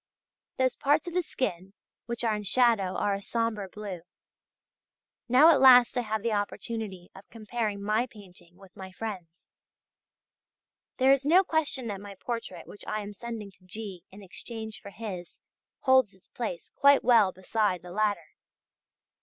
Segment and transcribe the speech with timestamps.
[0.57, 1.73] Those parts of the skin
[2.07, 4.01] which are in shadow are a sombre blue.
[5.29, 9.51] Now at last I have the opportunity of comparing my painting with my friends'.
[10.97, 14.03] There is no question that my portrait which I am sending to G.
[14.09, 15.37] in exchange for his,
[15.81, 18.29] holds its place quite well beside the latter.